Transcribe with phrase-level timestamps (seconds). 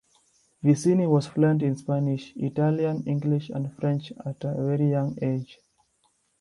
[0.63, 5.59] Vicini was fluent in Spanish, Italian, English and French at a very young age.